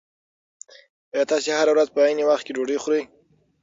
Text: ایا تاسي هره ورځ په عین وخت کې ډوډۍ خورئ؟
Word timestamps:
ایا 1.13 1.23
تاسي 1.31 1.49
هره 1.57 1.71
ورځ 1.73 1.87
په 1.91 1.99
عین 2.05 2.19
وخت 2.29 2.43
کې 2.45 2.55
ډوډۍ 2.55 2.77
خورئ؟ 2.83 3.03